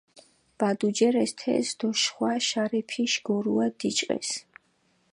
ვადუჯერეს 0.59 1.31
თეს 1.39 1.67
დო 1.79 1.87
შხვა 2.01 2.31
შარეფიში 2.47 3.19
გორუა 3.25 3.67
დიჭყეს. 3.79 4.29